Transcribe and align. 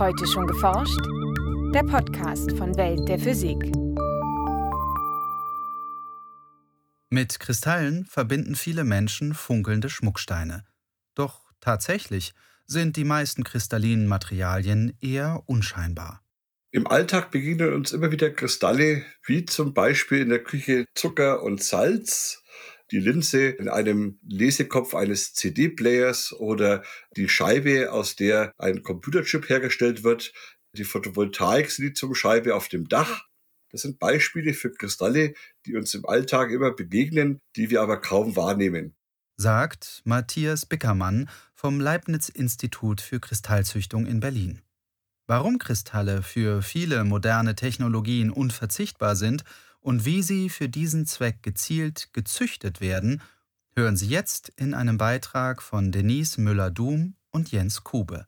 Heute 0.00 0.26
schon 0.26 0.46
geforscht? 0.46 0.98
Der 1.74 1.82
Podcast 1.82 2.56
von 2.56 2.74
Welt 2.78 3.06
der 3.06 3.18
Physik. 3.18 3.58
Mit 7.10 7.38
Kristallen 7.38 8.06
verbinden 8.06 8.54
viele 8.54 8.84
Menschen 8.84 9.34
funkelnde 9.34 9.90
Schmucksteine. 9.90 10.64
Doch 11.14 11.52
tatsächlich 11.60 12.32
sind 12.64 12.96
die 12.96 13.04
meisten 13.04 13.44
kristallinen 13.44 14.06
Materialien 14.06 14.96
eher 15.02 15.42
unscheinbar. 15.44 16.22
Im 16.70 16.86
Alltag 16.86 17.30
begegnen 17.30 17.74
uns 17.74 17.92
immer 17.92 18.10
wieder 18.10 18.30
Kristalle, 18.30 19.04
wie 19.26 19.44
zum 19.44 19.74
Beispiel 19.74 20.20
in 20.22 20.30
der 20.30 20.42
Küche 20.42 20.86
Zucker 20.94 21.42
und 21.42 21.62
Salz, 21.62 22.42
die 22.90 23.00
Linse 23.00 23.48
in 23.48 23.68
einem 23.68 24.18
Lesekopf 24.26 24.94
eines 24.94 25.34
CD-Players 25.34 26.32
oder 26.32 26.82
die 27.16 27.28
Scheibe, 27.28 27.92
aus 27.92 28.16
der 28.16 28.52
ein 28.58 28.82
Computerchip 28.82 29.48
hergestellt 29.48 30.02
wird, 30.02 30.32
die 30.72 30.84
Photovoltaik-Siliziumscheibe 30.84 32.54
auf 32.54 32.68
dem 32.68 32.88
Dach. 32.88 33.26
Das 33.70 33.82
sind 33.82 33.98
Beispiele 33.98 34.52
für 34.54 34.72
Kristalle, 34.72 35.34
die 35.66 35.76
uns 35.76 35.94
im 35.94 36.06
Alltag 36.06 36.50
immer 36.50 36.72
begegnen, 36.72 37.40
die 37.56 37.70
wir 37.70 37.82
aber 37.82 38.00
kaum 38.00 38.36
wahrnehmen. 38.36 38.94
Sagt 39.36 40.02
Matthias 40.04 40.66
Bickermann 40.66 41.30
vom 41.54 41.80
Leibniz-Institut 41.80 43.00
für 43.00 43.20
Kristallzüchtung 43.20 44.06
in 44.06 44.20
Berlin. 44.20 44.60
Warum 45.26 45.58
Kristalle 45.58 46.22
für 46.22 46.60
viele 46.60 47.04
moderne 47.04 47.54
Technologien 47.54 48.30
unverzichtbar 48.30 49.14
sind 49.14 49.44
und 49.80 50.04
wie 50.04 50.22
sie 50.22 50.48
für 50.48 50.68
diesen 50.68 51.06
Zweck 51.06 51.42
gezielt 51.42 52.12
gezüchtet 52.12 52.80
werden, 52.80 53.22
hören 53.74 53.96
Sie 53.96 54.08
jetzt 54.08 54.50
in 54.56 54.74
einem 54.74 54.98
Beitrag 54.98 55.62
von 55.62 55.92
Denise 55.92 56.38
Müller-Dum 56.40 57.14
und 57.30 57.50
Jens 57.50 57.84
Kube. 57.84 58.26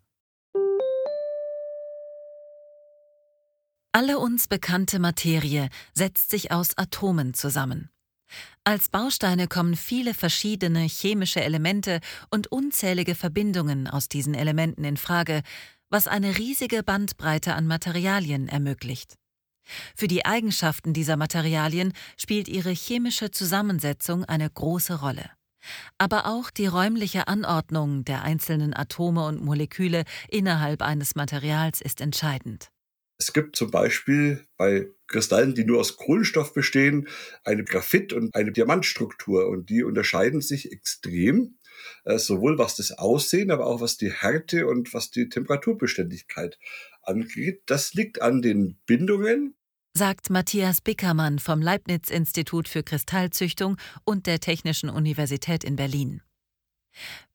Alle 3.95 4.18
uns 4.18 4.49
bekannte 4.49 4.99
Materie 4.99 5.68
setzt 5.93 6.30
sich 6.30 6.51
aus 6.51 6.79
Atomen 6.79 7.35
zusammen. 7.35 7.91
Als 8.65 8.88
Bausteine 8.88 9.48
kommen 9.48 9.76
viele 9.76 10.15
verschiedene 10.15 10.80
chemische 10.80 11.43
Elemente 11.43 12.01
und 12.30 12.51
unzählige 12.51 13.15
Verbindungen 13.15 13.87
aus 13.88 14.09
diesen 14.09 14.32
Elementen 14.32 14.85
in 14.85 14.96
Frage, 14.96 15.43
was 15.91 16.09
eine 16.09 16.38
riesige 16.38 16.82
Bandbreite 16.82 17.52
an 17.52 17.66
Materialien 17.66 18.48
ermöglicht. 18.48 19.19
Für 19.95 20.09
die 20.09 20.24
Eigenschaften 20.24 20.93
dieser 20.93 21.16
Materialien 21.16 21.93
spielt 22.16 22.49
ihre 22.49 22.71
chemische 22.71 23.30
Zusammensetzung 23.30 24.24
eine 24.24 24.49
große 24.49 25.01
Rolle. 25.01 25.30
Aber 25.99 26.27
auch 26.27 26.51
die 26.51 26.66
räumliche 26.66 27.29
Anordnung 27.29 28.04
der 28.04 28.23
einzelnen 28.23 28.74
Atome 28.74 29.24
und 29.27 29.45
Moleküle 29.45 30.04
innerhalb 30.29 30.82
eines 30.82 31.15
Materials 31.15 31.80
ist 31.80 32.01
entscheidend. 32.01 32.71
Es 33.19 33.32
gibt 33.32 33.54
zum 33.54 33.71
Beispiel 33.71 34.45
bei 34.57 34.88
Kristallen, 35.07 35.54
die 35.54 35.65
nur 35.65 35.79
aus 35.79 35.97
Kohlenstoff 35.97 36.54
bestehen, 36.54 37.07
eine 37.45 37.63
Graphit- 37.63 38.13
und 38.13 38.35
eine 38.35 38.51
Diamantstruktur 38.51 39.47
und 39.49 39.71
die 39.71 39.85
unterscheiden 39.85 40.41
sich 40.41 40.73
extrem, 40.73 41.59
sowohl 42.04 42.58
was 42.58 42.76
das 42.76 42.92
Aussehen, 42.92 43.50
aber 43.50 43.66
auch 43.66 43.80
was 43.80 43.96
die 43.96 44.12
Härte 44.12 44.66
und 44.66 44.92
was 44.95 45.10
die 45.10 45.28
Temperaturbeständigkeit 45.28 46.58
angeht. 47.02 47.62
Das 47.66 47.95
liegt 47.95 48.22
an 48.22 48.42
den 48.42 48.78
Bindungen 48.86 49.54
sagt 49.95 50.30
Matthias 50.30 50.80
Bickermann 50.80 51.38
vom 51.38 51.60
Leibniz-Institut 51.60 52.66
für 52.66 52.82
Kristallzüchtung 52.82 53.76
und 54.04 54.26
der 54.26 54.40
Technischen 54.40 54.88
Universität 54.88 55.64
in 55.64 55.76
Berlin. 55.76 56.23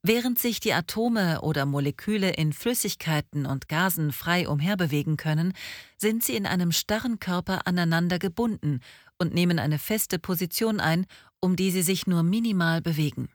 Während 0.03 0.39
sich 0.39 0.59
die 0.59 0.73
Atome 0.73 1.41
oder 1.41 1.65
Moleküle 1.65 2.31
in 2.31 2.53
Flüssigkeiten 2.53 3.45
und 3.45 3.67
Gasen 3.67 4.11
frei 4.11 4.47
umherbewegen 4.47 5.17
können, 5.17 5.53
sind 5.97 6.23
sie 6.23 6.35
in 6.35 6.45
einem 6.45 6.71
starren 6.71 7.19
Körper 7.19 7.67
aneinander 7.67 8.19
gebunden 8.19 8.81
und 9.19 9.33
nehmen 9.33 9.59
eine 9.59 9.79
feste 9.79 10.19
Position 10.19 10.79
ein, 10.79 11.05
um 11.39 11.55
die 11.55 11.71
sie 11.71 11.81
sich 11.81 12.07
nur 12.07 12.23
minimal 12.23 12.81
bewegen. 12.81 13.29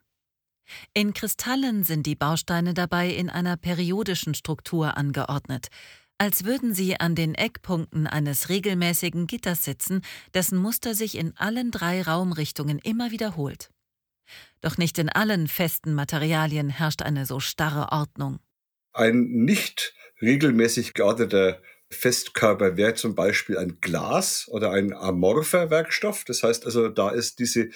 In 0.95 1.13
Kristallen 1.15 1.85
sind 1.85 2.07
die 2.07 2.15
Bausteine 2.15 2.75
dabei 2.75 3.09
in 3.11 3.29
einer 3.29 3.57
periodischen 3.57 4.35
Struktur 4.35 4.97
angeordnet, 4.97 5.69
als 6.19 6.45
würden 6.45 6.73
sie 6.75 7.01
an 7.01 7.15
den 7.15 7.35
Eckpunkten 7.35 8.07
eines 8.07 8.49
regelmäßigen 8.49 9.27
Gitters 9.27 9.65
sitzen, 9.65 10.03
dessen 10.35 10.59
Muster 10.59 10.95
sich 10.95 11.17
in 11.17 11.37
allen 11.37 11.71
drei 11.71 12.03
Raumrichtungen 12.03 12.79
immer 12.79 13.11
wiederholt. 13.11 13.71
Doch 14.61 14.79
nicht 14.79 14.99
in 14.99 15.09
allen 15.09 15.49
festen 15.49 15.95
Materialien 15.95 16.71
herrscht 16.71 17.03
eine 17.03 17.27
so 17.27 17.41
starre 17.41 17.91
Ordnung. 17.91 18.39
Ein 18.93 19.23
nicht 19.45 19.95
regelmäßig 20.21 20.95
geordneter 20.95 21.61
Festkörper 21.93 22.77
wäre 22.77 22.95
zum 22.95 23.15
Beispiel 23.15 23.59
ein 23.59 23.79
Glas 23.81 24.49
oder 24.49 24.73
ein 24.73 24.93
amorpher 24.93 25.71
Werkstoff. 25.71 26.25
Das 26.25 26.43
heißt 26.43 26.67
also, 26.67 26.89
da 26.89 27.11
ist 27.11 27.39
diese 27.39 27.71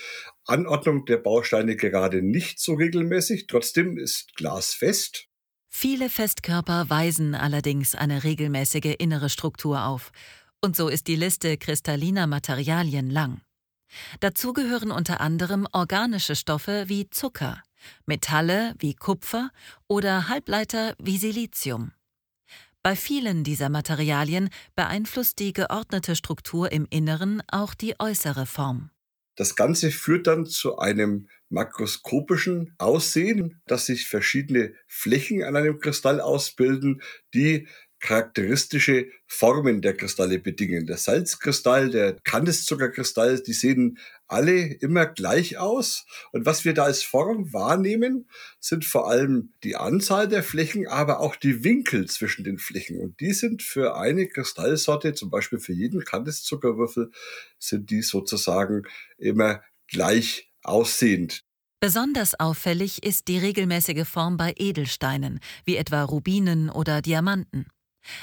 Anordnung 0.45 1.05
der 1.07 1.19
Bausteine 1.19 1.77
gerade 1.77 2.23
nicht 2.23 2.59
so 2.59 2.75
regelmäßig. 2.75 3.47
Trotzdem 3.47 3.99
ist 3.99 4.35
Glas 4.37 4.75
fest. 4.75 5.29
Viele 5.69 6.09
Festkörper 6.09 6.89
weisen 6.89 7.35
allerdings 7.35 7.95
eine 7.95 8.25
regelmäßige 8.25 8.95
innere 8.99 9.29
Struktur 9.29 9.85
auf, 9.85 10.11
und 10.63 10.75
so 10.75 10.89
ist 10.89 11.07
die 11.07 11.17
Liste 11.17 11.59
kristalliner 11.59 12.27
Materialien 12.27 13.11
lang. 13.11 13.43
Dazu 14.21 14.53
gehören 14.53 14.91
unter 14.91 15.21
anderem 15.21 15.69
organische 15.73 16.35
Stoffe 16.35 16.85
wie 16.89 17.11
Zucker, 17.11 17.63
Metalle 18.07 18.75
wie 18.79 18.95
Kupfer 18.95 19.51
oder 19.87 20.29
Halbleiter 20.29 20.95
wie 20.99 21.19
Silizium. 21.19 21.93
Bei 22.87 22.95
vielen 22.95 23.43
dieser 23.43 23.69
Materialien 23.69 24.49
beeinflusst 24.77 25.41
die 25.41 25.53
geordnete 25.53 26.15
Struktur 26.15 26.71
im 26.71 26.87
Inneren 26.89 27.43
auch 27.51 27.75
die 27.75 27.99
äußere 27.99 28.47
Form. 28.47 28.91
Das 29.35 29.57
Ganze 29.57 29.91
führt 29.91 30.29
dann 30.29 30.47
zu 30.47 30.79
einem 30.79 31.29
makroskopischen 31.49 32.77
Aussehen, 32.79 33.61
dass 33.67 33.87
sich 33.87 34.07
verschiedene 34.07 34.73
Flächen 34.87 35.43
an 35.43 35.57
einem 35.57 35.81
Kristall 35.81 36.21
ausbilden, 36.21 37.03
die 37.35 37.67
charakteristische 37.99 39.09
Formen 39.27 39.83
der 39.83 39.97
Kristalle 39.97 40.39
bedingen. 40.39 40.87
Der 40.87 40.97
Salzkristall, 40.97 41.91
der 41.91 42.17
Kandiszuckerkristall, 42.23 43.43
die 43.43 43.53
sehen 43.53 43.99
alle 44.29 44.75
immer 44.75 45.07
gleich 45.07 45.59
aus. 45.59 46.07
Und 46.33 46.47
was 46.47 46.65
wir 46.65 46.75
da 46.75 46.85
als 46.85 47.03
Form 47.03 47.53
wahrnehmen, 47.53 48.29
sind 48.61 48.85
vor 48.85 49.09
allem 49.09 49.53
die 49.63 49.77
Anzahl 49.77 50.29
der 50.29 50.43
Flächen, 50.43 50.87
aber 50.87 51.21
auch 51.21 51.37
die 51.37 51.65
Winkel 51.65 52.09
zwischen 52.09 52.45
den 52.45 52.59
Flächen. 52.59 53.01
Und 53.01 53.21
die 53.21 53.33
sind 53.33 53.63
für 53.63 53.97
eine 53.97 54.29
Kristallsorte, 54.29 55.15
zum 55.15 55.31
Beispiel 55.31 55.59
für 55.59 55.73
jeden 55.73 56.05
Kandiszuckerwürfel, 56.05 57.11
sind 57.59 57.91
die 57.91 58.03
sozusagen 58.03 58.83
immer 59.19 59.63
gleich 59.89 60.51
aussehend. 60.63 61.45
Besonders 61.81 62.39
auffällig 62.41 63.05
ist 63.05 63.29
die 63.29 63.39
regelmäßige 63.39 64.09
Form 64.09 64.37
bei 64.37 64.55
Edelsteinen, 64.57 65.41
wie 65.65 65.77
etwa 65.77 66.03
Rubinen 66.03 66.71
oder 66.71 67.03
Diamanten. 67.03 67.67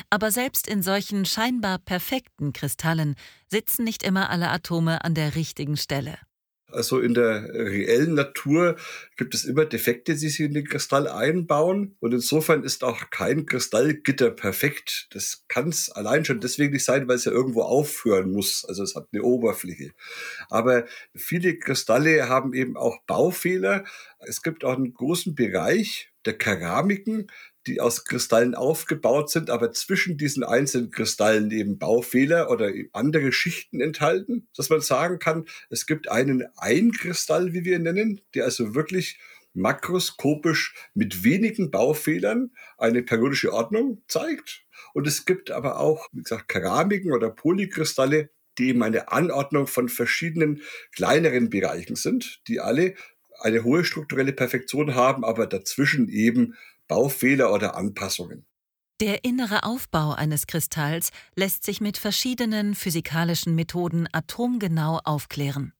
Aber 0.10 0.32
selbst 0.32 0.68
in 0.68 0.82
solchen 0.82 1.26
scheinbar 1.26 1.80
perfekten 1.80 2.54
Kristallen 2.54 3.16
sitzen 3.50 3.84
nicht 3.84 4.04
immer 4.04 4.30
alle 4.30 4.50
Atome 4.50 5.04
an 5.04 5.16
der 5.16 5.36
richtigen 5.36 5.78
Stelle. 5.78 6.18
Also 6.74 7.00
in 7.00 7.14
der 7.14 7.54
reellen 7.54 8.16
Natur 8.16 8.76
gibt 9.16 9.36
es 9.36 9.46
immer 9.46 9.66
Defekte, 9.66 10.14
die 10.14 10.30
sich 10.30 10.40
in 10.40 10.54
den 10.54 10.66
Kristall 10.66 11.08
einbauen. 11.08 11.96
Und 12.00 12.14
insofern 12.14 12.64
ist 12.64 12.84
auch 12.84 13.10
kein 13.12 13.46
Kristallgitter 13.46 14.32
perfekt. 14.32 15.08
Das 15.12 15.46
kann 15.48 15.70
es 15.70 15.92
allein 15.92 16.26
schon 16.26 16.40
deswegen 16.40 16.74
nicht 16.74 16.86
sein, 16.86 17.08
weil 17.08 17.18
es 17.18 17.26
ja 17.26 17.32
irgendwo 17.32 17.62
aufhören 17.62 18.32
muss. 18.32 18.66
Also 18.66 18.84
es 18.84 18.96
hat 18.96 19.08
eine 19.14 19.24
Oberfläche. 19.24 19.92
Aber 20.50 20.86
viele 21.16 21.58
Kristalle 21.58 22.28
haben 22.28 22.54
eben 22.54 22.76
auch 22.76 22.98
Baufehler. 23.06 23.84
Es 24.20 24.42
gibt 24.42 24.64
auch 24.64 24.76
einen 24.76 24.94
großen 24.94 25.36
Bereich 25.36 26.10
der 26.26 26.38
Keramiken, 26.38 27.28
die 27.68 27.80
aus 27.80 28.06
Kristallen 28.06 28.56
aufgebaut 28.56 29.30
sind, 29.30 29.50
aber 29.50 29.72
zwischen 29.72 30.18
diesen 30.18 30.44
einzelnen 30.44 30.92
Kristallen 30.92 31.50
eben 31.52 31.80
Baufehler 31.80 32.50
oder 32.50 32.72
andere 32.92 33.32
Schichten 33.32 33.80
enthalten, 33.80 34.48
dass 34.56 34.70
man 34.70 34.82
sagen 34.82 35.20
kann, 35.20 35.46
es 35.70 35.86
gibt 35.86 36.10
einen 36.10 36.46
Einkristall, 36.58 37.54
wie 37.54 37.64
wir 37.64 37.78
ihn 37.78 37.84
nennen, 37.84 38.22
der 38.34 38.46
also 38.46 38.76
wirklich 38.76 39.20
makroskopisch 39.54 40.74
mit 40.94 41.24
wenigen 41.24 41.72
Baufehlern 41.72 42.52
eine 42.78 43.04
periodische 43.04 43.54
Ordnung 43.54 44.02
zeigt. 44.08 44.66
Und 44.94 45.08
es 45.08 45.26
gibt 45.26 45.52
aber 45.52 45.80
auch, 45.80 46.08
wie 46.12 46.24
gesagt, 46.24 46.50
Keramiken 46.50 47.12
oder 47.12 47.30
Polykristalle, 47.30 48.30
die 48.58 48.70
eben 48.70 48.84
eine 48.84 49.12
Anordnung 49.12 49.68
von 49.68 49.90
verschiedenen 49.90 50.62
kleineren 50.92 51.50
Bereichen 51.50 51.96
sind, 51.96 52.42
die 52.48 52.60
alle 52.60 52.96
eine 53.40 53.64
hohe 53.64 53.84
strukturelle 53.84 54.34
Perfektion 54.34 54.96
haben, 54.96 55.24
aber 55.24 55.48
dazwischen 55.48 56.08
eben 56.08 56.56
Baufehler 56.94 57.52
oder 57.52 57.76
Anpassungen. 57.76 58.46
Der 59.02 59.24
innere 59.24 59.64
Aufbau 59.64 60.12
eines 60.12 60.46
Kristalls 60.46 61.10
lässt 61.36 61.64
sich 61.64 61.82
mit 61.82 61.98
verschiedenen 61.98 62.76
physikalischen 62.76 63.56
Methoden 63.56 64.08
atomgenau 64.12 65.00
aufklären, 65.04 65.74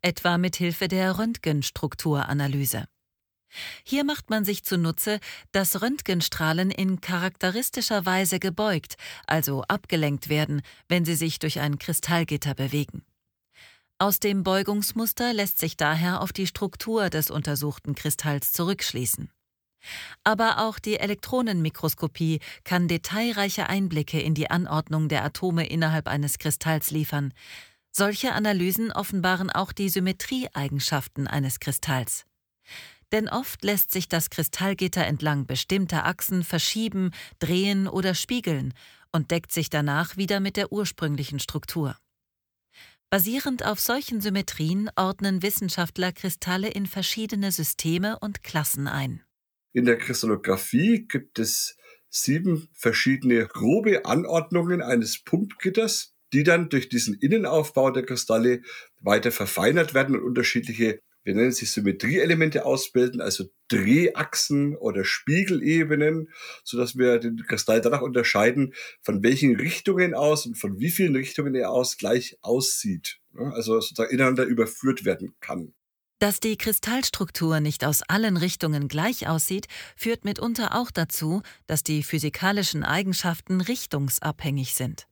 etwa 0.00 0.38
mit 0.38 0.54
Hilfe 0.54 0.86
der 0.86 1.18
Röntgenstrukturanalyse. 1.18 2.84
Hier 3.82 4.04
macht 4.04 4.30
man 4.30 4.44
sich 4.44 4.62
zunutze, 4.62 5.18
dass 5.50 5.82
Röntgenstrahlen 5.82 6.70
in 6.70 7.00
charakteristischer 7.00 8.06
Weise 8.06 8.38
gebeugt, 8.38 8.94
also 9.26 9.62
abgelenkt 9.62 10.28
werden, 10.28 10.62
wenn 10.86 11.04
sie 11.04 11.16
sich 11.16 11.40
durch 11.40 11.58
ein 11.58 11.80
Kristallgitter 11.80 12.54
bewegen. 12.54 13.04
Aus 13.98 14.20
dem 14.20 14.44
Beugungsmuster 14.44 15.32
lässt 15.32 15.58
sich 15.58 15.76
daher 15.76 16.20
auf 16.20 16.32
die 16.32 16.46
Struktur 16.46 17.10
des 17.10 17.28
untersuchten 17.28 17.96
Kristalls 17.96 18.52
zurückschließen. 18.52 19.32
Aber 20.24 20.58
auch 20.58 20.78
die 20.78 20.98
Elektronenmikroskopie 20.98 22.40
kann 22.64 22.88
detailreiche 22.88 23.68
Einblicke 23.68 24.20
in 24.20 24.34
die 24.34 24.50
Anordnung 24.50 25.08
der 25.08 25.24
Atome 25.24 25.66
innerhalb 25.66 26.06
eines 26.08 26.38
Kristalls 26.38 26.90
liefern. 26.90 27.32
Solche 27.92 28.32
Analysen 28.32 28.92
offenbaren 28.92 29.50
auch 29.50 29.72
die 29.72 29.88
Symmetrieeigenschaften 29.88 31.26
eines 31.26 31.60
Kristalls 31.60 32.24
denn 33.12 33.28
oft 33.28 33.64
lässt 33.64 33.90
sich 33.90 34.08
das 34.08 34.30
Kristallgitter 34.30 35.04
entlang 35.06 35.46
bestimmter 35.46 36.06
Achsen 36.06 36.44
verschieben, 36.44 37.10
drehen 37.38 37.88
oder 37.88 38.14
spiegeln 38.14 38.74
und 39.12 39.30
deckt 39.30 39.52
sich 39.52 39.70
danach 39.70 40.16
wieder 40.16 40.40
mit 40.40 40.56
der 40.56 40.72
ursprünglichen 40.72 41.40
Struktur. 41.40 41.96
Basierend 43.10 43.64
auf 43.64 43.80
solchen 43.80 44.20
Symmetrien 44.20 44.88
ordnen 44.94 45.42
Wissenschaftler 45.42 46.12
Kristalle 46.12 46.68
in 46.68 46.86
verschiedene 46.86 47.50
Systeme 47.50 48.18
und 48.20 48.44
Klassen 48.44 48.86
ein. 48.86 49.22
In 49.72 49.84
der 49.84 49.98
Kristallographie 49.98 51.06
gibt 51.06 51.38
es 51.38 51.76
sieben 52.08 52.68
verschiedene 52.72 53.46
grobe 53.46 54.04
Anordnungen 54.04 54.82
eines 54.82 55.22
Punktgitters, 55.22 56.14
die 56.32 56.42
dann 56.42 56.68
durch 56.68 56.88
diesen 56.88 57.14
Innenaufbau 57.14 57.90
der 57.90 58.04
Kristalle 58.04 58.62
weiter 59.00 59.30
verfeinert 59.32 59.94
werden 59.94 60.16
und 60.16 60.24
unterschiedliche 60.24 61.00
wir 61.22 61.34
nennen 61.34 61.52
sie 61.52 61.66
Symmetrieelemente 61.66 62.64
ausbilden, 62.64 63.20
also 63.20 63.44
Drehachsen 63.68 64.74
oder 64.76 65.04
Spiegelebenen, 65.04 66.30
so 66.64 66.78
dass 66.78 66.96
wir 66.96 67.18
den 67.18 67.36
Kristall 67.46 67.80
danach 67.80 68.00
unterscheiden, 68.00 68.72
von 69.02 69.22
welchen 69.22 69.56
Richtungen 69.56 70.14
aus 70.14 70.46
und 70.46 70.56
von 70.56 70.78
wie 70.78 70.90
vielen 70.90 71.16
Richtungen 71.16 71.54
er 71.54 71.70
aus 71.70 71.98
gleich 71.98 72.38
aussieht. 72.40 73.20
Also 73.34 73.80
sozusagen 73.80 74.12
ineinander 74.12 74.44
überführt 74.44 75.04
werden 75.04 75.34
kann. 75.40 75.74
Dass 76.20 76.38
die 76.38 76.58
Kristallstruktur 76.58 77.60
nicht 77.60 77.82
aus 77.82 78.02
allen 78.02 78.36
Richtungen 78.36 78.88
gleich 78.88 79.26
aussieht, 79.26 79.68
führt 79.96 80.26
mitunter 80.26 80.76
auch 80.76 80.90
dazu, 80.90 81.40
dass 81.66 81.82
die 81.82 82.02
physikalischen 82.02 82.84
Eigenschaften 82.84 83.62
richtungsabhängig 83.62 84.74
sind. 84.74 85.06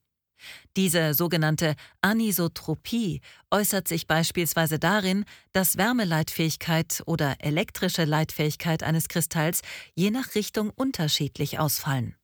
Diese 0.76 1.14
sogenannte 1.14 1.76
Anisotropie 2.02 3.22
äußert 3.50 3.88
sich 3.88 4.06
beispielsweise 4.06 4.78
darin, 4.78 5.24
dass 5.52 5.78
Wärmeleitfähigkeit 5.78 7.02
oder 7.06 7.36
elektrische 7.38 8.04
Leitfähigkeit 8.04 8.82
eines 8.82 9.08
Kristalls 9.08 9.62
je 9.94 10.10
nach 10.10 10.34
Richtung 10.34 10.70
unterschiedlich 10.70 11.58
ausfallen. 11.58 12.16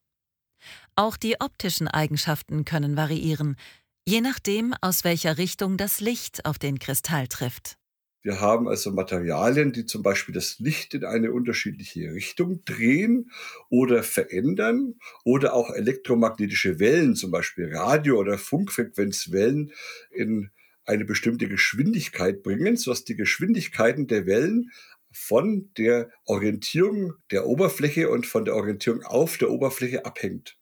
Auch 0.94 1.16
die 1.16 1.40
optischen 1.40 1.88
Eigenschaften 1.88 2.66
können 2.66 2.98
variieren, 2.98 3.56
je 4.06 4.20
nachdem, 4.20 4.74
aus 4.82 5.04
welcher 5.04 5.38
Richtung 5.38 5.78
das 5.78 6.00
Licht 6.00 6.44
auf 6.44 6.58
den 6.58 6.78
Kristall 6.78 7.28
trifft. 7.28 7.78
Wir 8.24 8.40
haben 8.40 8.68
also 8.68 8.90
Materialien, 8.90 9.72
die 9.72 9.84
zum 9.84 10.02
Beispiel 10.02 10.34
das 10.34 10.58
Licht 10.58 10.94
in 10.94 11.04
eine 11.04 11.30
unterschiedliche 11.30 12.14
Richtung 12.14 12.64
drehen 12.64 13.30
oder 13.68 14.02
verändern 14.02 14.94
oder 15.24 15.52
auch 15.52 15.68
elektromagnetische 15.68 16.80
Wellen, 16.80 17.16
zum 17.16 17.30
Beispiel 17.30 17.68
Radio- 17.70 18.18
oder 18.18 18.38
Funkfrequenzwellen 18.38 19.72
in 20.10 20.50
eine 20.86 21.04
bestimmte 21.04 21.48
Geschwindigkeit 21.48 22.42
bringen, 22.42 22.76
sodass 22.78 23.04
die 23.04 23.14
Geschwindigkeiten 23.14 24.06
der 24.06 24.24
Wellen 24.24 24.70
von 25.12 25.70
der 25.76 26.10
Orientierung 26.24 27.12
der 27.30 27.46
Oberfläche 27.46 28.08
und 28.08 28.26
von 28.26 28.46
der 28.46 28.56
Orientierung 28.56 29.02
auf 29.02 29.36
der 29.36 29.50
Oberfläche 29.50 30.06
abhängt. 30.06 30.56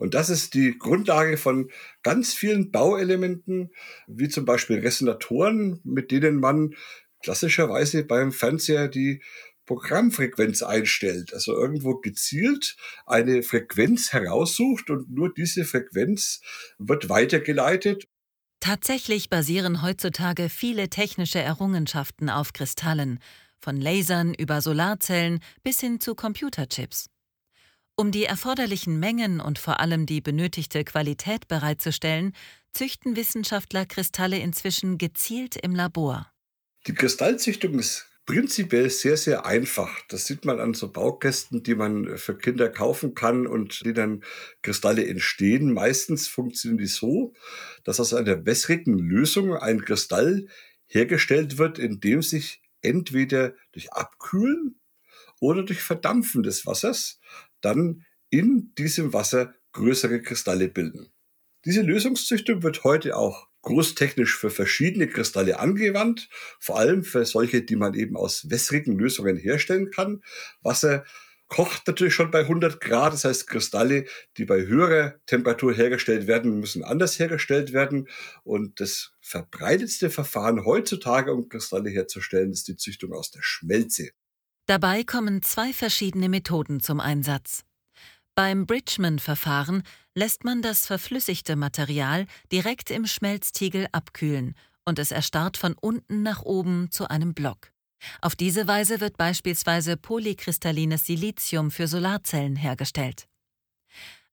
Und 0.00 0.14
das 0.14 0.30
ist 0.30 0.54
die 0.54 0.78
Grundlage 0.78 1.36
von 1.36 1.70
ganz 2.02 2.32
vielen 2.32 2.70
Bauelementen, 2.70 3.70
wie 4.06 4.30
zum 4.30 4.46
Beispiel 4.46 4.78
Resonatoren, 4.78 5.78
mit 5.84 6.10
denen 6.10 6.40
man 6.40 6.74
klassischerweise 7.22 8.04
beim 8.04 8.32
Fernseher 8.32 8.88
die 8.88 9.22
Programmfrequenz 9.66 10.62
einstellt, 10.62 11.34
also 11.34 11.52
irgendwo 11.52 11.96
gezielt 11.96 12.76
eine 13.04 13.42
Frequenz 13.42 14.14
heraussucht 14.14 14.88
und 14.88 15.10
nur 15.10 15.34
diese 15.34 15.66
Frequenz 15.66 16.40
wird 16.78 17.10
weitergeleitet. 17.10 18.08
Tatsächlich 18.60 19.28
basieren 19.28 19.82
heutzutage 19.82 20.48
viele 20.48 20.88
technische 20.88 21.40
Errungenschaften 21.40 22.30
auf 22.30 22.54
Kristallen, 22.54 23.18
von 23.58 23.76
Lasern 23.76 24.32
über 24.32 24.62
Solarzellen 24.62 25.40
bis 25.62 25.78
hin 25.80 26.00
zu 26.00 26.14
Computerchips. 26.14 27.10
Um 27.96 28.12
die 28.12 28.24
erforderlichen 28.24 28.98
Mengen 28.98 29.40
und 29.40 29.58
vor 29.58 29.80
allem 29.80 30.06
die 30.06 30.20
benötigte 30.20 30.84
Qualität 30.84 31.48
bereitzustellen, 31.48 32.32
züchten 32.72 33.16
Wissenschaftler 33.16 33.84
Kristalle 33.86 34.38
inzwischen 34.38 34.96
gezielt 34.96 35.56
im 35.56 35.74
Labor. 35.74 36.32
Die 36.86 36.94
Kristallzüchtung 36.94 37.78
ist 37.78 38.06
prinzipiell 38.26 38.90
sehr, 38.90 39.16
sehr 39.16 39.44
einfach. 39.44 39.90
Das 40.08 40.26
sieht 40.26 40.44
man 40.44 40.60
an 40.60 40.72
so 40.72 40.92
Baukästen, 40.92 41.62
die 41.62 41.74
man 41.74 42.16
für 42.16 42.38
Kinder 42.38 42.68
kaufen 42.68 43.14
kann 43.14 43.46
und 43.46 43.84
die 43.84 43.92
dann 43.92 44.22
Kristalle 44.62 45.06
entstehen. 45.06 45.72
Meistens 45.72 46.28
funktionieren 46.28 46.78
die 46.78 46.86
so, 46.86 47.34
dass 47.84 47.98
aus 47.98 48.14
einer 48.14 48.46
wässrigen 48.46 48.98
Lösung 48.98 49.56
ein 49.56 49.84
Kristall 49.84 50.46
hergestellt 50.86 51.58
wird, 51.58 51.78
in 51.78 52.00
dem 52.00 52.22
sich 52.22 52.62
entweder 52.82 53.52
durch 53.72 53.92
Abkühlen 53.92 54.80
oder 55.40 55.62
durch 55.62 55.82
Verdampfen 55.82 56.42
des 56.42 56.66
Wassers 56.66 57.18
dann 57.60 58.04
in 58.30 58.72
diesem 58.76 59.12
Wasser 59.12 59.54
größere 59.72 60.22
Kristalle 60.22 60.68
bilden. 60.68 61.12
Diese 61.64 61.82
Lösungszüchtung 61.82 62.62
wird 62.62 62.84
heute 62.84 63.16
auch 63.16 63.48
großtechnisch 63.62 64.36
für 64.36 64.50
verschiedene 64.50 65.08
Kristalle 65.08 65.58
angewandt, 65.58 66.28
vor 66.58 66.78
allem 66.78 67.04
für 67.04 67.24
solche, 67.26 67.62
die 67.62 67.76
man 67.76 67.94
eben 67.94 68.16
aus 68.16 68.48
wässrigen 68.48 68.98
Lösungen 68.98 69.36
herstellen 69.36 69.90
kann. 69.90 70.22
Wasser 70.62 71.04
kocht 71.48 71.86
natürlich 71.86 72.14
schon 72.14 72.30
bei 72.30 72.40
100 72.40 72.80
Grad, 72.80 73.12
das 73.12 73.24
heißt 73.24 73.46
Kristalle, 73.48 74.06
die 74.38 74.44
bei 74.44 74.62
höherer 74.62 75.16
Temperatur 75.26 75.74
hergestellt 75.74 76.26
werden, 76.26 76.60
müssen 76.60 76.84
anders 76.84 77.18
hergestellt 77.18 77.72
werden. 77.72 78.08
Und 78.44 78.80
das 78.80 79.12
verbreitetste 79.20 80.10
Verfahren 80.10 80.64
heutzutage, 80.64 81.34
um 81.34 81.48
Kristalle 81.48 81.90
herzustellen, 81.90 82.52
ist 82.52 82.68
die 82.68 82.76
Züchtung 82.76 83.12
aus 83.12 83.32
der 83.32 83.42
Schmelze. 83.42 84.10
Dabei 84.66 85.04
kommen 85.04 85.42
zwei 85.42 85.72
verschiedene 85.72 86.28
Methoden 86.28 86.80
zum 86.80 87.00
Einsatz. 87.00 87.64
Beim 88.34 88.66
Bridgman-Verfahren 88.66 89.82
lässt 90.14 90.44
man 90.44 90.62
das 90.62 90.86
verflüssigte 90.86 91.56
Material 91.56 92.26
direkt 92.52 92.90
im 92.90 93.06
Schmelztiegel 93.06 93.86
abkühlen 93.92 94.54
und 94.84 94.98
es 94.98 95.10
erstarrt 95.10 95.56
von 95.56 95.74
unten 95.74 96.22
nach 96.22 96.42
oben 96.42 96.90
zu 96.90 97.08
einem 97.08 97.34
Block. 97.34 97.72
Auf 98.20 98.34
diese 98.34 98.66
Weise 98.66 99.00
wird 99.00 99.16
beispielsweise 99.16 99.96
polykristallines 99.96 101.06
Silizium 101.06 101.70
für 101.70 101.86
Solarzellen 101.86 102.56
hergestellt. 102.56 103.26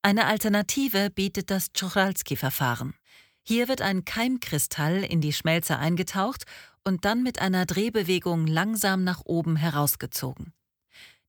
Eine 0.01 0.25
Alternative 0.25 1.09
bietet 1.09 1.51
das 1.51 1.73
Tschochalski-Verfahren. 1.73 2.93
Hier 3.49 3.69
wird 3.69 3.81
ein 3.81 4.03
Keimkristall 4.03 5.05
in 5.05 5.21
die 5.21 5.31
Schmelze 5.31 5.79
eingetaucht 5.79 6.43
und 6.83 7.05
dann 7.05 7.23
mit 7.23 7.39
einer 7.39 7.65
Drehbewegung 7.65 8.45
langsam 8.45 9.05
nach 9.05 9.21
oben 9.23 9.55
herausgezogen. 9.55 10.51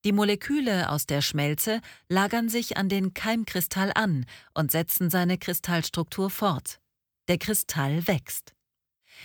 Die 0.04 0.10
Moleküle 0.10 0.90
aus 0.90 1.06
der 1.06 1.22
Schmelze 1.22 1.80
lagern 2.08 2.48
sich 2.48 2.76
an 2.76 2.88
den 2.88 3.14
Keimkristall 3.14 3.92
an 3.94 4.26
und 4.52 4.72
setzen 4.72 5.10
seine 5.10 5.38
Kristallstruktur 5.38 6.28
fort. 6.28 6.80
Der 7.28 7.38
Kristall 7.38 8.08
wächst. 8.08 8.52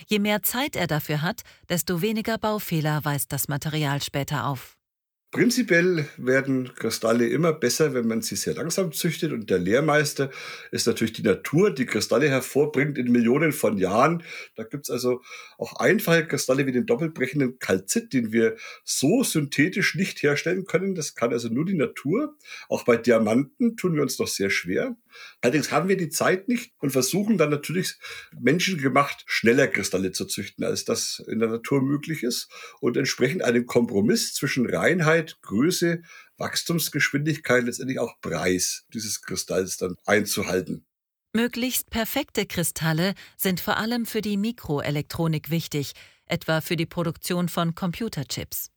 Je 0.06 0.20
mehr 0.20 0.44
Zeit 0.44 0.76
er 0.76 0.86
dafür 0.86 1.20
hat, 1.20 1.42
desto 1.68 2.00
weniger 2.00 2.38
Baufehler 2.38 3.04
weist 3.04 3.32
das 3.32 3.48
Material 3.48 4.00
später 4.02 4.46
auf. 4.46 4.78
Prinzipiell 5.34 6.06
werden 6.16 6.72
Kristalle 6.76 7.26
immer 7.26 7.52
besser, 7.52 7.92
wenn 7.92 8.06
man 8.06 8.22
sie 8.22 8.36
sehr 8.36 8.54
langsam 8.54 8.92
züchtet. 8.92 9.32
Und 9.32 9.50
der 9.50 9.58
Lehrmeister 9.58 10.30
ist 10.70 10.86
natürlich 10.86 11.12
die 11.12 11.24
Natur, 11.24 11.74
die 11.74 11.86
Kristalle 11.86 12.28
hervorbringt 12.28 12.98
in 12.98 13.10
Millionen 13.10 13.50
von 13.50 13.76
Jahren. 13.76 14.22
Da 14.54 14.62
gibt's 14.62 14.90
also 14.90 15.22
auch 15.58 15.80
einfache 15.80 16.24
Kristalle 16.24 16.66
wie 16.66 16.72
den 16.72 16.86
doppelbrechenden 16.86 17.58
Kalzit, 17.58 18.12
den 18.12 18.30
wir 18.30 18.54
so 18.84 19.24
synthetisch 19.24 19.96
nicht 19.96 20.22
herstellen 20.22 20.66
können. 20.66 20.94
Das 20.94 21.16
kann 21.16 21.32
also 21.32 21.48
nur 21.48 21.64
die 21.64 21.74
Natur. 21.74 22.36
Auch 22.68 22.84
bei 22.84 22.96
Diamanten 22.96 23.76
tun 23.76 23.96
wir 23.96 24.02
uns 24.02 24.20
noch 24.20 24.28
sehr 24.28 24.50
schwer. 24.50 24.96
Allerdings 25.40 25.70
haben 25.70 25.88
wir 25.88 25.96
die 25.96 26.08
Zeit 26.08 26.48
nicht 26.48 26.72
und 26.78 26.90
versuchen 26.90 27.38
dann 27.38 27.50
natürlich 27.50 27.96
menschengemacht 28.38 29.24
schneller 29.26 29.68
Kristalle 29.68 30.12
zu 30.12 30.24
züchten, 30.26 30.64
als 30.64 30.84
das 30.84 31.22
in 31.26 31.38
der 31.38 31.48
Natur 31.48 31.82
möglich 31.82 32.22
ist. 32.22 32.48
Und 32.80 32.96
entsprechend 32.96 33.42
einen 33.42 33.66
Kompromiss 33.66 34.34
zwischen 34.34 34.68
Reinheit, 34.68 35.38
Größe, 35.42 36.02
Wachstumsgeschwindigkeit, 36.38 37.64
letztendlich 37.64 37.98
auch 37.98 38.20
Preis 38.20 38.84
dieses 38.92 39.22
Kristalls 39.22 39.76
dann 39.76 39.96
einzuhalten. 40.04 40.86
Möglichst 41.36 41.90
perfekte 41.90 42.46
Kristalle 42.46 43.14
sind 43.36 43.58
vor 43.58 43.76
allem 43.76 44.06
für 44.06 44.20
die 44.20 44.36
Mikroelektronik 44.36 45.50
wichtig, 45.50 45.92
etwa 46.26 46.60
für 46.60 46.76
die 46.76 46.86
Produktion 46.86 47.48
von 47.48 47.74
Computerchips. 47.74 48.70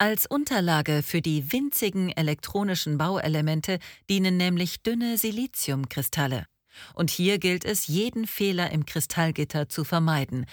Als 0.00 0.26
Unterlage 0.26 1.02
für 1.02 1.20
die 1.20 1.50
winzigen 1.50 2.10
elektronischen 2.10 2.98
Bauelemente 2.98 3.80
dienen 4.08 4.36
nämlich 4.36 4.84
dünne 4.84 5.18
Siliziumkristalle. 5.18 6.46
Und 6.94 7.10
hier 7.10 7.38
gilt 7.38 7.64
es, 7.64 7.88
jeden 7.88 8.28
Fehler 8.28 8.70
im 8.70 8.86
Kristallgitter 8.86 9.68
zu 9.68 9.82
vermeiden, 9.82 10.46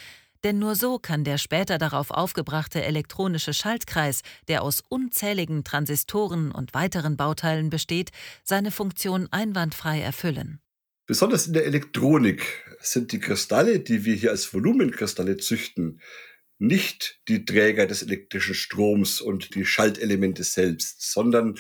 denn 0.44 0.58
nur 0.58 0.74
so 0.74 0.98
kann 0.98 1.24
der 1.24 1.38
später 1.38 1.78
darauf 1.78 2.10
aufgebrachte 2.10 2.84
elektronische 2.84 3.54
Schaltkreis, 3.54 4.24
der 4.48 4.64
aus 4.64 4.82
unzähligen 4.90 5.64
Transistoren 5.64 6.52
und 6.52 6.74
weiteren 6.74 7.16
Bauteilen 7.16 7.70
besteht, 7.70 8.10
seine 8.44 8.72
Funktion 8.72 9.28
einwandfrei 9.30 10.02
erfüllen. 10.02 10.60
Besonders 11.06 11.46
in 11.46 11.54
der 11.54 11.68
Elektronik 11.68 12.66
sind 12.80 13.12
die 13.12 13.20
Kristalle, 13.20 13.80
die 13.80 14.06
wir 14.06 14.16
hier 14.16 14.32
als 14.32 14.52
Volumenkristalle 14.52 15.38
züchten, 15.38 16.02
nicht 16.58 17.20
die 17.28 17.46
Träger 17.46 17.86
des 17.86 18.02
elektrischen 18.02 18.56
Stroms 18.56 19.22
und 19.22 19.56
die 19.56 19.66
Schaltelemente 19.66 20.44
selbst, 20.44 21.12
sondern 21.12 21.56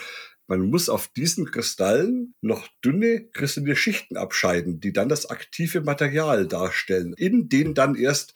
man 0.48 0.62
muss 0.62 0.90
auf 0.90 1.08
diesen 1.08 1.50
Kristallen 1.50 2.36
noch 2.42 2.68
dünne 2.84 3.28
kristalline 3.30 3.75
Schichten 3.75 4.16
abscheiden, 4.16 4.80
die 4.80 4.94
dann 4.94 5.10
das 5.10 5.25
aktive 5.25 5.82
Material 5.82 6.48
darstellen, 6.48 7.14
in 7.18 7.50
denen 7.50 7.74
dann 7.74 7.96
erst 7.96 8.36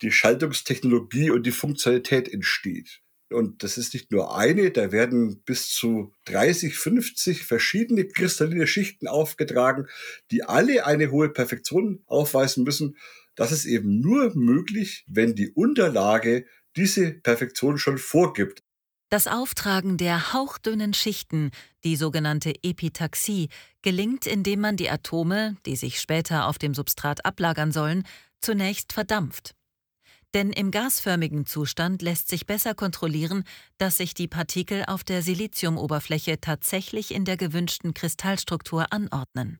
die 0.00 0.10
Schaltungstechnologie 0.10 1.30
und 1.30 1.44
die 1.44 1.52
Funktionalität 1.52 2.32
entsteht. 2.32 3.02
Und 3.32 3.62
das 3.62 3.78
ist 3.78 3.94
nicht 3.94 4.10
nur 4.10 4.36
eine, 4.36 4.70
da 4.70 4.90
werden 4.90 5.42
bis 5.44 5.68
zu 5.68 6.12
30, 6.24 6.76
50 6.76 7.44
verschiedene 7.44 8.08
kristalline 8.08 8.66
Schichten 8.66 9.06
aufgetragen, 9.06 9.86
die 10.30 10.42
alle 10.42 10.84
eine 10.84 11.10
hohe 11.10 11.28
Perfektion 11.28 12.02
aufweisen 12.06 12.64
müssen. 12.64 12.96
Das 13.34 13.52
ist 13.52 13.64
eben 13.64 14.00
nur 14.00 14.34
möglich, 14.36 15.04
wenn 15.08 15.34
die 15.34 15.50
Unterlage 15.50 16.46
diese 16.76 17.12
Perfektion 17.12 17.78
schon 17.78 17.98
vorgibt. 17.98 18.62
Das 19.10 19.26
Auftragen 19.26 19.96
der 19.96 20.32
hauchdünnen 20.32 20.94
Schichten, 20.94 21.50
die 21.82 21.96
sogenannte 21.96 22.54
Epitaxie, 22.62 23.48
gelingt, 23.82 24.26
indem 24.26 24.60
man 24.60 24.76
die 24.76 24.88
Atome, 24.88 25.56
die 25.66 25.74
sich 25.74 26.00
später 26.00 26.46
auf 26.46 26.58
dem 26.58 26.74
Substrat 26.74 27.24
ablagern 27.24 27.72
sollen, 27.72 28.04
zunächst 28.40 28.92
verdampft. 28.92 29.56
Denn 30.32 30.52
im 30.52 30.70
gasförmigen 30.70 31.44
Zustand 31.44 32.02
lässt 32.02 32.28
sich 32.28 32.46
besser 32.46 32.74
kontrollieren, 32.74 33.42
dass 33.78 33.96
sich 33.96 34.14
die 34.14 34.28
Partikel 34.28 34.84
auf 34.86 35.02
der 35.02 35.22
Siliziumoberfläche 35.22 36.40
tatsächlich 36.40 37.12
in 37.12 37.24
der 37.24 37.36
gewünschten 37.36 37.94
Kristallstruktur 37.94 38.92
anordnen. 38.92 39.58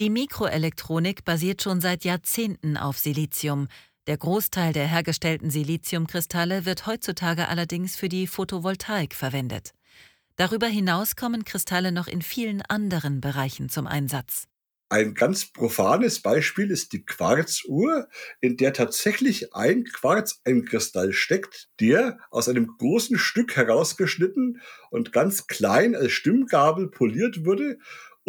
Die 0.00 0.10
Mikroelektronik 0.10 1.24
basiert 1.24 1.62
schon 1.62 1.80
seit 1.80 2.04
Jahrzehnten 2.04 2.76
auf 2.76 2.98
Silizium. 2.98 3.68
Der 4.06 4.16
Großteil 4.16 4.72
der 4.72 4.86
hergestellten 4.86 5.50
Siliziumkristalle 5.50 6.64
wird 6.64 6.86
heutzutage 6.86 7.48
allerdings 7.48 7.96
für 7.96 8.08
die 8.08 8.26
Photovoltaik 8.26 9.14
verwendet. 9.14 9.72
Darüber 10.36 10.66
hinaus 10.66 11.16
kommen 11.16 11.44
Kristalle 11.44 11.92
noch 11.92 12.06
in 12.06 12.22
vielen 12.22 12.62
anderen 12.62 13.20
Bereichen 13.20 13.68
zum 13.68 13.86
Einsatz. 13.86 14.46
Ein 14.92 15.14
ganz 15.14 15.52
profanes 15.52 16.20
Beispiel 16.20 16.72
ist 16.72 16.92
die 16.92 17.04
Quarzuhr, 17.04 18.08
in 18.40 18.56
der 18.56 18.72
tatsächlich 18.72 19.54
ein 19.54 19.84
Quarz, 19.84 20.40
ein 20.44 20.64
Kristall 20.64 21.12
steckt, 21.12 21.68
der 21.78 22.18
aus 22.32 22.48
einem 22.48 22.66
großen 22.76 23.16
Stück 23.16 23.54
herausgeschnitten 23.54 24.60
und 24.90 25.12
ganz 25.12 25.46
klein 25.46 25.94
als 25.94 26.10
Stimmgabel 26.10 26.90
poliert 26.90 27.44
wurde, 27.44 27.78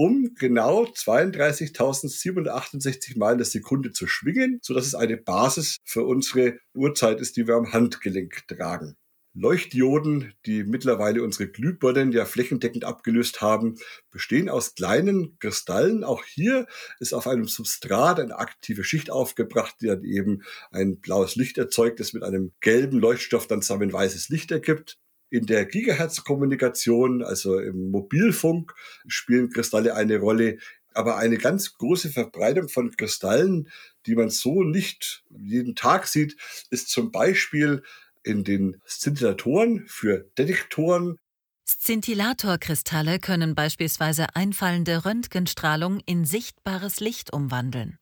um 0.01 0.33
genau 0.33 0.85
32.768 0.85 3.19
Mal 3.19 3.33
in 3.33 3.37
der 3.37 3.45
Sekunde 3.45 3.91
zu 3.91 4.07
schwingen, 4.07 4.57
sodass 4.63 4.87
es 4.87 4.95
eine 4.95 5.15
Basis 5.15 5.77
für 5.85 6.03
unsere 6.03 6.57
Uhrzeit 6.73 7.21
ist, 7.21 7.37
die 7.37 7.47
wir 7.47 7.53
am 7.53 7.71
Handgelenk 7.71 8.47
tragen. 8.47 8.95
Leuchtdioden, 9.35 10.33
die 10.47 10.63
mittlerweile 10.63 11.21
unsere 11.21 11.49
Glühbirnen 11.49 12.11
ja 12.13 12.25
flächendeckend 12.25 12.83
abgelöst 12.83 13.41
haben, 13.41 13.77
bestehen 14.09 14.49
aus 14.49 14.73
kleinen 14.73 15.37
Kristallen. 15.37 16.03
Auch 16.03 16.23
hier 16.25 16.65
ist 16.99 17.13
auf 17.13 17.27
einem 17.27 17.47
Substrat 17.47 18.19
eine 18.19 18.39
aktive 18.39 18.83
Schicht 18.83 19.11
aufgebracht, 19.11 19.75
die 19.81 19.85
dann 19.85 20.03
eben 20.03 20.41
ein 20.71 20.99
blaues 20.99 21.35
Licht 21.35 21.59
erzeugt, 21.59 21.99
das 21.99 22.13
mit 22.13 22.23
einem 22.23 22.53
gelben 22.59 22.99
Leuchtstoff 22.99 23.45
dann 23.45 23.61
zusammen 23.61 23.93
weißes 23.93 24.29
Licht 24.29 24.49
ergibt. 24.49 24.97
In 25.31 25.47
der 25.47 25.65
Gigahertz-Kommunikation, 25.65 27.23
also 27.23 27.57
im 27.57 27.89
Mobilfunk, 27.89 28.73
spielen 29.07 29.49
Kristalle 29.49 29.95
eine 29.95 30.17
Rolle. 30.19 30.57
Aber 30.93 31.17
eine 31.17 31.37
ganz 31.37 31.73
große 31.77 32.09
Verbreitung 32.09 32.67
von 32.67 32.91
Kristallen, 32.91 33.69
die 34.05 34.15
man 34.15 34.29
so 34.29 34.63
nicht 34.63 35.23
jeden 35.29 35.75
Tag 35.75 36.05
sieht, 36.07 36.35
ist 36.69 36.89
zum 36.89 37.11
Beispiel 37.11 37.81
in 38.23 38.43
den 38.43 38.81
Szintillatoren 38.85 39.85
für 39.87 40.29
Detektoren. 40.37 41.17
Szintillatorkristalle 41.65 43.19
können 43.19 43.55
beispielsweise 43.55 44.35
einfallende 44.35 45.05
Röntgenstrahlung 45.05 46.01
in 46.05 46.25
sichtbares 46.25 46.99
Licht 46.99 47.31
umwandeln. 47.31 47.97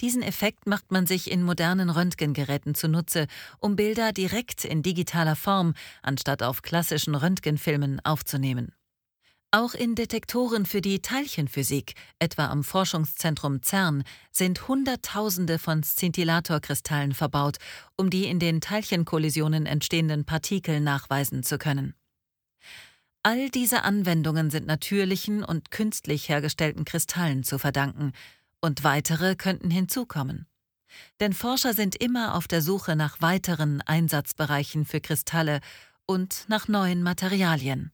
Diesen 0.00 0.22
Effekt 0.22 0.66
macht 0.66 0.90
man 0.92 1.06
sich 1.06 1.30
in 1.30 1.42
modernen 1.42 1.90
Röntgengeräten 1.90 2.74
zunutze, 2.74 3.26
um 3.58 3.76
Bilder 3.76 4.12
direkt 4.12 4.64
in 4.64 4.82
digitaler 4.82 5.36
Form 5.36 5.74
anstatt 6.02 6.42
auf 6.42 6.62
klassischen 6.62 7.14
Röntgenfilmen 7.14 8.00
aufzunehmen. 8.04 8.72
Auch 9.54 9.74
in 9.74 9.94
Detektoren 9.94 10.64
für 10.64 10.80
die 10.80 11.02
Teilchenphysik, 11.02 11.92
etwa 12.18 12.46
am 12.46 12.64
Forschungszentrum 12.64 13.62
CERN, 13.62 14.02
sind 14.30 14.66
Hunderttausende 14.66 15.58
von 15.58 15.82
Szintillatorkristallen 15.82 17.12
verbaut, 17.12 17.58
um 17.98 18.08
die 18.08 18.24
in 18.24 18.38
den 18.38 18.62
Teilchenkollisionen 18.62 19.66
entstehenden 19.66 20.24
Partikel 20.24 20.80
nachweisen 20.80 21.42
zu 21.42 21.58
können. 21.58 21.94
All 23.22 23.50
diese 23.50 23.82
Anwendungen 23.82 24.50
sind 24.50 24.66
natürlichen 24.66 25.44
und 25.44 25.70
künstlich 25.70 26.30
hergestellten 26.30 26.86
Kristallen 26.86 27.44
zu 27.44 27.58
verdanken, 27.58 28.12
und 28.62 28.84
weitere 28.84 29.36
könnten 29.36 29.70
hinzukommen. 29.70 30.46
Denn 31.20 31.32
Forscher 31.32 31.74
sind 31.74 31.96
immer 31.96 32.34
auf 32.34 32.48
der 32.48 32.62
Suche 32.62 32.96
nach 32.96 33.20
weiteren 33.20 33.82
Einsatzbereichen 33.82 34.86
für 34.86 35.00
Kristalle 35.00 35.60
und 36.06 36.46
nach 36.48 36.68
neuen 36.68 37.02
Materialien. 37.02 37.92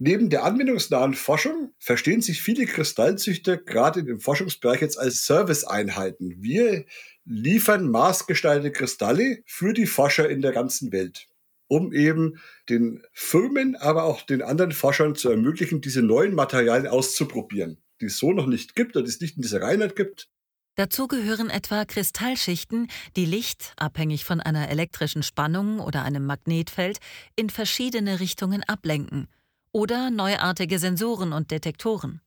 Neben 0.00 0.30
der 0.30 0.44
anwendungsnahen 0.44 1.14
Forschung 1.14 1.72
verstehen 1.80 2.22
sich 2.22 2.40
viele 2.40 2.66
Kristallzüchter 2.66 3.56
gerade 3.56 4.00
im 4.00 4.20
Forschungsbereich 4.20 4.80
jetzt 4.80 4.98
als 4.98 5.26
Serviceeinheiten. 5.26 6.36
Wir 6.40 6.84
liefern 7.24 7.90
maßgestaltete 7.90 8.70
Kristalle 8.70 9.42
für 9.44 9.72
die 9.72 9.86
Forscher 9.86 10.30
in 10.30 10.40
der 10.40 10.52
ganzen 10.52 10.92
Welt, 10.92 11.26
um 11.66 11.92
eben 11.92 12.38
den 12.68 13.02
Firmen, 13.12 13.74
aber 13.74 14.04
auch 14.04 14.22
den 14.22 14.40
anderen 14.40 14.70
Forschern 14.70 15.16
zu 15.16 15.30
ermöglichen, 15.30 15.80
diese 15.80 16.02
neuen 16.02 16.34
Materialien 16.34 16.86
auszuprobieren, 16.86 17.82
die 18.00 18.06
es 18.06 18.18
so 18.18 18.32
noch 18.32 18.46
nicht 18.46 18.74
gibt 18.74 18.96
oder 18.96 19.04
die 19.04 19.10
es 19.10 19.20
nicht 19.20 19.36
in 19.36 19.42
dieser 19.42 19.62
Reinheit 19.62 19.96
gibt. 19.96 20.28
Dazu 20.76 21.08
gehören 21.08 21.50
etwa 21.50 21.84
Kristallschichten, 21.84 22.88
die 23.16 23.24
Licht, 23.24 23.72
abhängig 23.76 24.24
von 24.24 24.40
einer 24.40 24.68
elektrischen 24.68 25.24
Spannung 25.24 25.80
oder 25.80 26.04
einem 26.04 26.24
Magnetfeld, 26.24 26.98
in 27.36 27.50
verschiedene 27.50 28.20
Richtungen 28.20 28.62
ablenken– 28.62 29.28
oder 29.72 30.10
neuartige 30.10 30.78
Sensoren 30.78 31.32
und 31.32 31.50
Detektoren. 31.50 32.20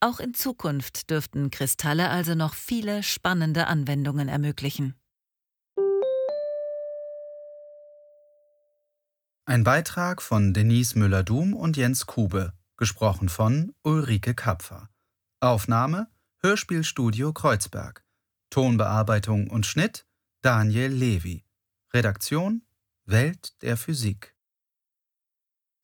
Auch 0.00 0.18
in 0.18 0.32
Zukunft 0.34 1.10
dürften 1.10 1.50
Kristalle 1.50 2.08
also 2.08 2.34
noch 2.34 2.54
viele 2.54 3.02
spannende 3.02 3.66
Anwendungen 3.66 4.28
ermöglichen. 4.28 4.94
Ein 9.44 9.64
Beitrag 9.64 10.20
von 10.20 10.52
Denise 10.52 10.98
Müller-Dum 10.98 11.54
und 11.54 11.76
Jens 11.76 12.06
Kube, 12.06 12.52
gesprochen 12.78 13.28
von 13.28 13.74
Ulrike 13.82 14.34
Kapfer. 14.34 14.88
Aufnahme 15.40 16.08
Hörspielstudio 16.40 17.32
Kreuzberg. 17.32 18.04
Tonbearbeitung 18.48 19.50
und 19.50 19.66
Schnitt 19.66 20.06
Daniel 20.40 20.90
Levi. 20.90 21.44
Redaktion 21.92 22.62
Welt 23.04 23.60
der 23.62 23.76
Physik. 23.76 24.34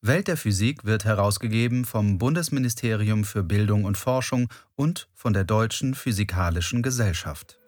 Welt 0.01 0.29
der 0.29 0.37
Physik 0.37 0.85
wird 0.85 1.05
herausgegeben 1.05 1.85
vom 1.85 2.19
Bundesministerium 2.19 3.25
für 3.25 3.43
Bildung 3.43 3.85
und 3.85 3.99
Forschung 3.99 4.49
und 4.77 5.09
von 5.15 5.33
der 5.33 5.45
Deutschen 5.45 5.95
Physikalischen 5.95 6.83
Gesellschaft 6.83 7.59